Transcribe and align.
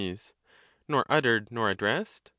Nor 0.87 1.05
uttered 1.09 1.51
nor 1.51 1.69
addressed? 1.69 2.29